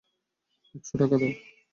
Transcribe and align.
একশো 0.75 0.95
টাকা 0.97 1.15
দাও। 1.17 1.31